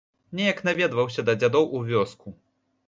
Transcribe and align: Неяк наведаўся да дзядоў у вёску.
Неяк 0.39 0.63
наведаўся 0.69 1.27
да 1.29 1.37
дзядоў 1.43 1.71
у 1.79 1.87
вёску. 1.93 2.37